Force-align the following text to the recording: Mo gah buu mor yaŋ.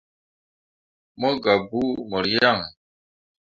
Mo 1.19 1.29
gah 1.43 1.59
buu 1.69 1.91
mor 2.09 2.25
yaŋ. 2.35 2.59